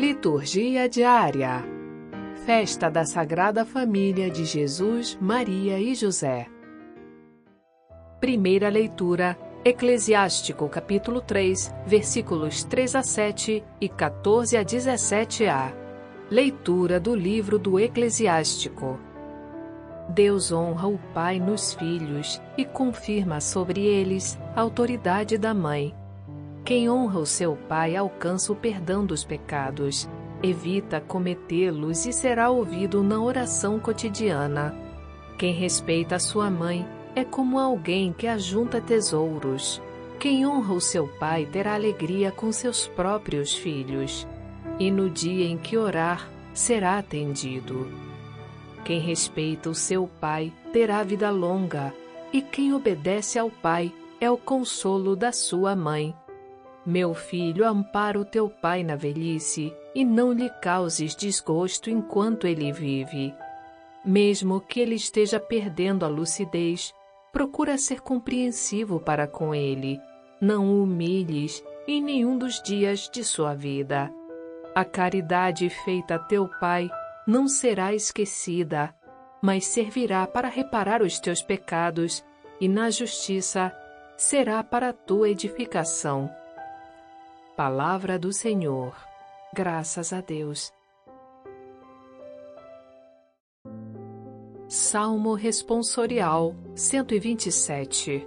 [0.00, 1.62] Liturgia diária.
[2.46, 6.46] Festa da Sagrada Família de Jesus, Maria e José.
[8.18, 15.74] Primeira leitura: Eclesiástico, capítulo 3, versículos 3 a 7 e 14 a 17a.
[16.30, 18.98] Leitura do livro do Eclesiástico.
[20.08, 25.99] Deus honra o Pai nos filhos e confirma sobre eles a autoridade da mãe.
[26.70, 30.08] Quem honra o seu pai alcança o perdão dos pecados,
[30.40, 34.72] evita cometê-los e será ouvido na oração cotidiana.
[35.36, 36.86] Quem respeita sua mãe
[37.16, 39.82] é como alguém que ajunta tesouros.
[40.20, 44.24] Quem honra o seu pai terá alegria com seus próprios filhos,
[44.78, 47.88] e no dia em que orar, será atendido.
[48.84, 51.92] Quem respeita o seu pai terá vida longa,
[52.32, 56.14] e quem obedece ao pai é o consolo da sua mãe.
[56.90, 62.72] Meu filho, ampara o teu pai na velhice e não lhe causes desgosto enquanto ele
[62.72, 63.32] vive.
[64.04, 66.92] Mesmo que ele esteja perdendo a lucidez,
[67.32, 70.00] procura ser compreensivo para com ele.
[70.40, 74.12] Não o humilhes em nenhum dos dias de sua vida.
[74.74, 76.90] A caridade feita a teu pai
[77.24, 78.92] não será esquecida,
[79.40, 82.24] mas servirá para reparar os teus pecados,
[82.60, 83.72] e na justiça
[84.16, 86.28] será para a tua edificação.
[87.62, 88.96] Palavra do Senhor.
[89.54, 90.72] Graças a Deus.
[94.66, 98.26] Salmo Responsorial 127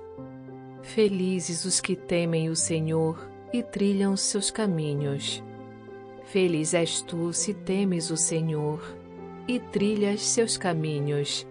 [0.84, 5.44] Felizes os que temem o Senhor e trilham seus caminhos.
[6.26, 8.80] Feliz és tu se temes o Senhor
[9.48, 11.44] e trilhas seus caminhos.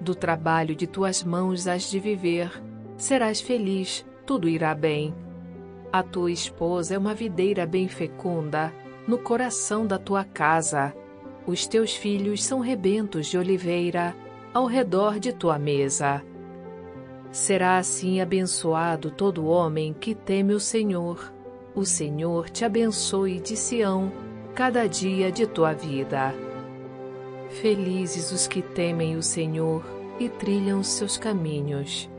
[0.00, 2.50] Do trabalho de tuas mãos has de viver,
[2.96, 5.14] serás feliz, tudo irá bem.
[5.92, 8.72] A tua esposa é uma videira bem fecunda,
[9.06, 10.94] no coração da tua casa.
[11.46, 14.14] Os teus filhos são rebentos de oliveira,
[14.54, 16.22] ao redor de tua mesa.
[17.30, 21.32] Será assim abençoado todo homem que teme o Senhor
[21.74, 24.12] o Senhor te abençoe de Sião,
[24.54, 26.34] cada dia de tua vida.
[27.48, 29.84] Felizes os que temem o Senhor
[30.18, 32.10] e trilham seus caminhos.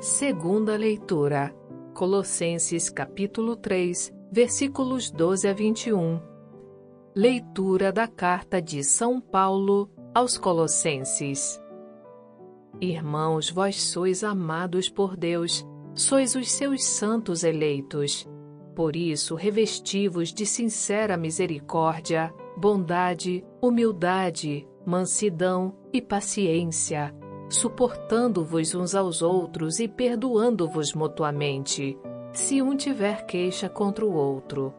[0.00, 1.54] Segunda leitura.
[1.92, 6.18] Colossenses capítulo 3, versículos 12 a 21.
[7.14, 11.62] Leitura da carta de São Paulo aos Colossenses.
[12.80, 18.26] Irmãos, vós sois amados por Deus, sois os seus santos eleitos.
[18.74, 27.14] Por isso, revesti-vos de sincera misericórdia, bondade, humildade, mansidão e paciência,
[27.50, 31.98] suportando-vos uns aos outros e perdoando-vos mutuamente,
[32.32, 34.72] se um tiver queixa contra o outro.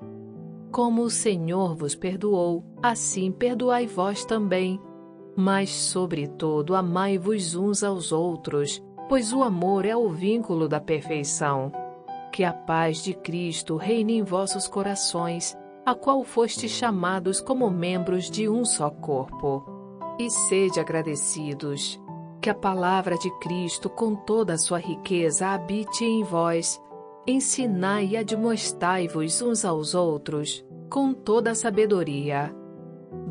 [0.72, 4.80] Como o Senhor vos perdoou, assim perdoai vós também.
[5.36, 11.72] Mas, sobretudo, amai-vos uns aos outros, pois o amor é o vínculo da perfeição.
[12.32, 18.30] Que a paz de Cristo reine em vossos corações, a qual fostes chamados como membros
[18.30, 19.66] de um só corpo.
[20.18, 22.00] E sede agradecidos.
[22.42, 26.82] Que a palavra de Cristo, com toda a sua riqueza, habite em vós.
[27.28, 32.52] Ensinai e admoestai-vos uns aos outros, com toda a sabedoria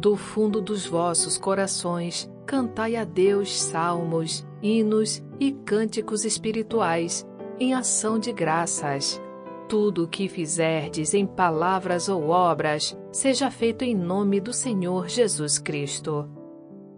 [0.01, 7.27] do fundo dos vossos corações, cantai a Deus salmos, hinos e cânticos espirituais,
[7.59, 9.21] em ação de graças.
[9.69, 15.59] Tudo o que fizerdes em palavras ou obras, seja feito em nome do Senhor Jesus
[15.59, 16.29] Cristo.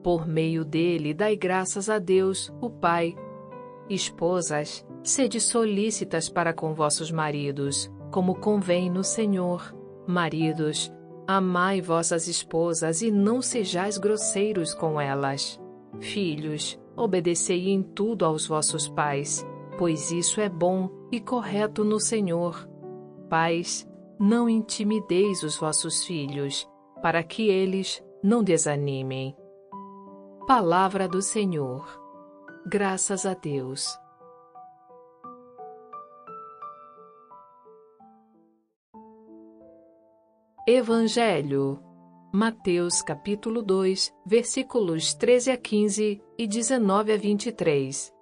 [0.02, 3.14] Por meio dele, dai graças a Deus, o Pai.
[3.88, 9.74] Esposas, sede solícitas para com vossos maridos, como convém no Senhor.
[10.06, 10.92] Maridos,
[11.26, 15.60] Amai vossas esposas e não sejais grosseiros com elas.
[16.00, 19.46] Filhos, obedecei em tudo aos vossos pais,
[19.78, 22.68] pois isso é bom e correto no Senhor.
[23.30, 23.88] Pais,
[24.18, 26.68] não intimideis os vossos filhos,
[27.00, 29.36] para que eles não desanimem.
[30.46, 31.86] Palavra do Senhor.
[32.66, 33.96] Graças a Deus.
[40.66, 41.80] Evangelho.
[42.32, 48.12] Mateus capítulo 2, versículos 13 a 15 e 19 a 23.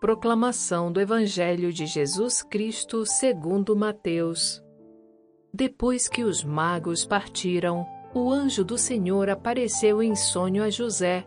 [0.00, 4.64] Proclamação do Evangelho de Jesus Cristo segundo Mateus.
[5.52, 11.26] Depois que os magos partiram, o anjo do Senhor apareceu em sonho a José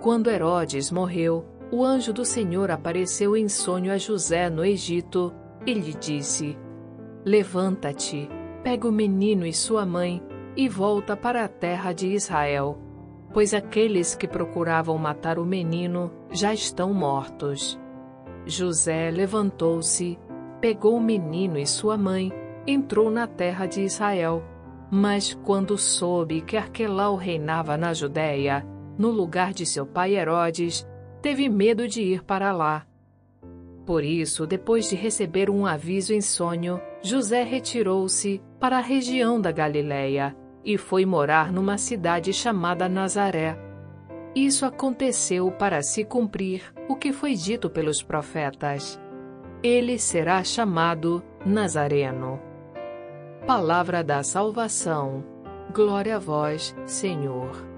[0.00, 5.34] Quando Herodes morreu, o anjo do Senhor apareceu em sonho a José no Egito
[5.66, 6.56] e lhe disse:
[7.24, 8.28] Levanta-te,
[8.62, 10.22] pega o menino e sua mãe
[10.56, 12.78] e volta para a terra de Israel,
[13.32, 17.78] pois aqueles que procuravam matar o menino já estão mortos.
[18.46, 20.18] José levantou-se,
[20.60, 22.32] pegou o menino e sua mãe,
[22.66, 24.42] entrou na terra de Israel.
[24.90, 28.64] Mas quando soube que Arquelau reinava na Judéia,
[28.98, 30.86] no lugar de seu pai Herodes,
[31.22, 32.84] teve medo de ir para lá.
[33.86, 39.50] Por isso, depois de receber um aviso em sonho, José retirou-se para a região da
[39.50, 43.56] Galiléia e foi morar numa cidade chamada Nazaré.
[44.34, 49.00] Isso aconteceu para se cumprir o que foi dito pelos profetas.
[49.62, 52.38] Ele será chamado Nazareno.
[53.46, 55.24] Palavra da salvação.
[55.72, 57.77] Glória a vós, Senhor.